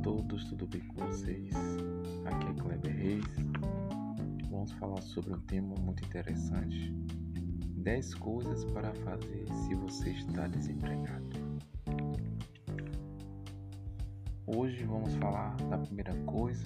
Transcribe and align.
todos, 0.00 0.44
tudo 0.44 0.66
bem 0.66 0.80
com 0.80 1.06
vocês? 1.06 1.54
Aqui 2.24 2.46
é 2.46 2.54
Kleber 2.54 2.96
Reis. 2.96 3.24
Vamos 4.50 4.72
falar 4.72 5.02
sobre 5.02 5.34
um 5.34 5.40
tema 5.40 5.74
muito 5.80 6.04
interessante: 6.04 6.92
10 7.76 8.14
coisas 8.14 8.64
para 8.66 8.94
fazer 8.94 9.46
se 9.64 9.74
você 9.74 10.10
está 10.10 10.46
desempregado. 10.46 11.26
Hoje 14.46 14.84
vamos 14.84 15.14
falar 15.16 15.56
da 15.68 15.78
primeira 15.78 16.14
coisa 16.24 16.64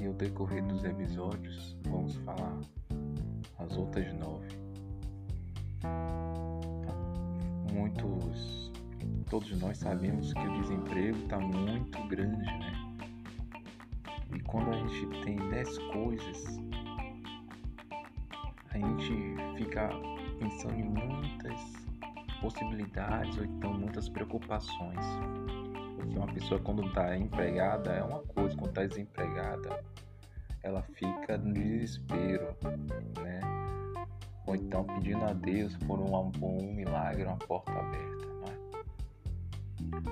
e 0.00 0.06
ao 0.06 0.12
decorrer 0.14 0.64
dos 0.66 0.84
episódios 0.84 1.76
vamos 1.88 2.14
falar 2.16 2.58
as 3.58 3.76
outras 3.76 4.12
nove. 4.14 4.48
Muitos 7.72 8.65
todos 9.30 9.60
nós 9.60 9.78
sabemos 9.78 10.32
que 10.32 10.40
o 10.40 10.60
desemprego 10.62 11.18
está 11.18 11.38
muito 11.38 12.06
grande, 12.08 12.44
né? 12.44 12.96
E 14.34 14.40
quando 14.40 14.70
a 14.70 14.76
gente 14.76 15.24
tem 15.24 15.36
dez 15.50 15.78
coisas 15.78 16.60
a 18.70 18.78
gente 18.78 19.36
fica 19.56 19.88
pensando 20.38 20.74
em 20.74 20.84
muitas 20.84 21.60
possibilidades 22.40 23.38
ou 23.38 23.44
então 23.44 23.72
muitas 23.72 24.08
preocupações. 24.08 25.04
Porque 25.96 26.16
uma 26.16 26.26
pessoa 26.26 26.60
quando 26.60 26.86
está 26.86 27.16
empregada 27.16 27.92
é 27.92 28.02
uma 28.02 28.20
coisa, 28.22 28.54
quando 28.56 28.68
está 28.68 28.84
desempregada 28.84 29.82
ela 30.62 30.82
fica 30.82 31.38
no 31.38 31.54
desespero, 31.54 32.56
né? 33.22 33.40
Ou 34.46 34.56
então 34.56 34.84
pedindo 34.84 35.24
a 35.24 35.32
Deus 35.32 35.76
por 35.76 36.00
um, 36.00 36.32
um 36.42 36.72
milagre, 36.74 37.24
uma 37.24 37.36
porta 37.36 37.72
aberta? 37.72 38.15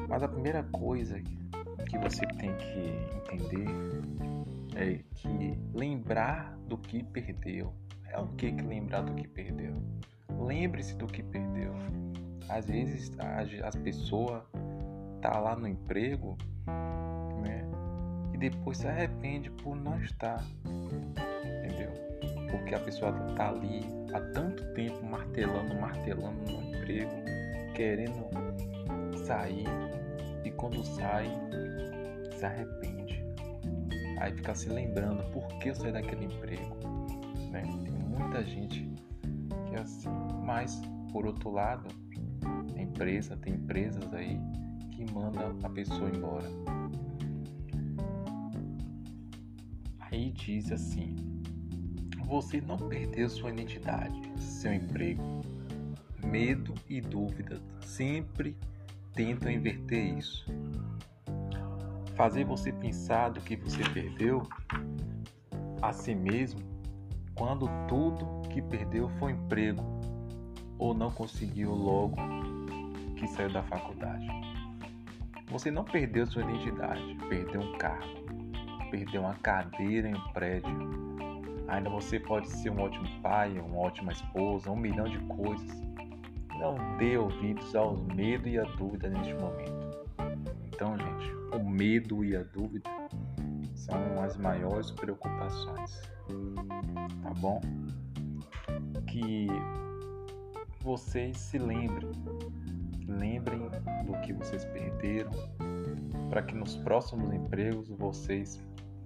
Mas 0.09 0.23
a 0.23 0.29
primeira 0.29 0.63
coisa 0.65 1.21
que 1.89 1.99
você 1.99 2.27
tem 2.39 2.55
que 2.57 3.37
entender 3.37 3.67
é 4.77 5.01
que 5.15 5.59
lembrar 5.73 6.57
do 6.69 6.77
que 6.77 7.03
perdeu 7.03 7.73
é 8.15 8.19
o 8.19 8.29
que, 8.29 8.53
que 8.53 8.63
lembrar 8.63 9.03
do 9.03 9.13
que 9.15 9.27
perdeu. 9.27 9.75
Lembre-se 10.39 10.97
do 10.97 11.07
que 11.07 11.23
perdeu. 11.23 11.73
Às 12.49 12.67
vezes 12.67 13.11
a, 13.19 13.41
as 13.67 13.77
pessoas 13.77 14.43
tá 15.21 15.39
lá 15.39 15.57
no 15.57 15.67
emprego, 15.67 16.37
né? 17.43 17.67
E 18.33 18.39
depois 18.39 18.79
se 18.79 18.87
arrepende 18.87 19.51
por 19.51 19.75
não 19.75 20.01
estar, 20.01 20.45
entendeu? 20.65 21.91
Porque 22.51 22.75
a 22.75 22.81
pessoa 22.81 23.13
tá 23.37 23.49
ali 23.49 23.81
há 24.13 24.21
tanto 24.33 24.63
tempo 24.75 25.05
martelando, 25.05 25.75
martelando 25.81 26.53
no 26.53 26.77
emprego, 26.77 27.11
querendo 27.75 28.29
sair 29.25 29.67
e 30.45 30.51
quando 30.51 30.85
sai 30.85 31.31
se 32.37 32.45
arrepende. 32.45 33.25
Aí 34.19 34.33
fica 34.33 34.55
se 34.55 34.69
lembrando 34.69 35.23
por 35.33 35.47
que 35.59 35.71
eu 35.71 35.75
saí 35.75 35.93
daquele 35.93 36.27
emprego, 36.27 36.77
né? 37.51 37.63
muita 38.35 38.45
gente 38.45 38.91
que 39.69 39.75
é 39.75 39.81
assim. 39.81 40.09
Mas, 40.45 40.81
por 41.13 41.27
outro 41.27 41.51
lado, 41.51 41.89
a 42.77 42.81
empresa, 42.81 43.37
tem 43.37 43.55
empresas 43.55 44.13
aí 44.13 44.39
que 44.91 45.11
mandam 45.13 45.57
a 45.63 45.69
pessoa 45.71 46.11
embora. 46.11 46.49
Aí 50.01 50.31
diz 50.33 50.71
assim: 50.71 51.15
você 52.25 52.61
não 52.61 52.77
perdeu 52.77 53.29
sua 53.29 53.51
identidade, 53.51 54.21
seu 54.39 54.73
emprego. 54.73 55.23
Medo 56.25 56.75
e 56.89 57.01
dúvida 57.01 57.61
sempre 57.81 58.57
tentam 59.15 59.51
inverter 59.51 60.19
isso. 60.19 60.45
Fazer 62.17 62.45
você 62.45 62.73
pensar 62.73 63.31
do 63.31 63.41
que 63.41 63.57
você 63.57 63.83
perdeu 63.91 64.47
a 65.83 65.93
si 65.93 66.15
mesmo 66.15 66.61
quando 67.35 67.69
tudo 67.89 68.49
que 68.49 68.63
perdeu 68.63 69.09
foi 69.19 69.33
emprego 69.33 69.83
ou 70.79 70.95
não 70.95 71.11
conseguiu 71.11 71.73
logo 71.73 72.17
que 73.17 73.27
saiu 73.29 73.53
da 73.53 73.63
faculdade. 73.63 74.27
Você 75.51 75.71
não 75.71 75.85
perdeu 75.85 76.27
sua 76.27 76.43
identidade, 76.43 77.17
perdeu 77.29 77.61
um 77.61 77.77
cargo, 77.79 78.25
perdeu 78.91 79.23
uma 79.23 79.35
cadeira 79.35 80.09
em 80.09 80.15
um 80.15 80.33
prédio. 80.33 81.05
Ainda 81.69 81.91
você 81.91 82.21
pode 82.21 82.49
ser 82.49 82.71
um 82.71 82.81
ótimo 82.81 83.09
pai, 83.21 83.59
uma 83.59 83.79
ótima 83.79 84.13
esposa, 84.13 84.71
um 84.71 84.77
milhão 84.77 85.09
de 85.09 85.19
coisas. 85.21 85.83
Não 86.59 86.77
dê 86.99 87.17
ouvidos 87.17 87.75
ao 87.75 87.97
medo 87.97 88.49
e 88.49 88.59
à 88.59 88.65
dúvida 88.65 89.09
neste 89.09 89.35
momento. 89.35 89.99
Então, 90.67 90.97
gente, 90.97 91.33
o 91.57 91.65
medo 91.69 92.25
e 92.25 92.37
a 92.37 92.43
dúvida 92.43 92.91
são 93.75 94.23
as 94.23 94.37
maiores 94.37 94.91
preocupações 94.91 96.15
tá 97.23 97.35
bom? 97.41 97.61
Que 99.07 99.47
vocês 100.81 101.37
se 101.37 101.59
lembrem, 101.59 102.13
lembrem 103.07 103.69
do 104.07 104.21
que 104.23 104.33
vocês 104.33 104.65
perderam, 104.67 105.31
para 106.29 106.43
que 106.43 106.55
nos 106.55 106.77
próximos 106.77 107.33
empregos 107.33 107.89
vocês 107.89 108.63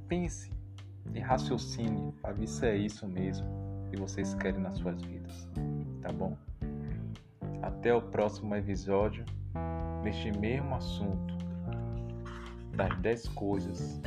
pensem 0.08 0.52
e 1.14 1.20
raciocinem 1.20 2.12
para 2.20 2.34
ver 2.34 2.46
se 2.46 2.66
é 2.66 2.76
isso 2.76 3.06
mesmo 3.06 3.46
que 3.90 3.96
vocês 3.96 4.34
querem 4.34 4.60
nas 4.60 4.76
suas 4.78 5.00
vidas, 5.02 5.48
tá 6.02 6.12
bom? 6.12 6.36
Até 7.62 7.94
o 7.94 8.00
próximo 8.00 8.54
episódio 8.54 9.24
neste 10.02 10.30
mesmo 10.38 10.74
assunto 10.74 11.36
das 12.74 12.96
10 12.98 13.28
coisas 13.28 14.00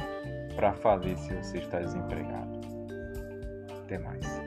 para 0.55 0.73
fazer 0.73 1.17
se 1.17 1.33
você 1.35 1.57
está 1.57 1.79
desempregado. 1.79 2.59
Até 3.83 3.97
mais. 3.99 4.41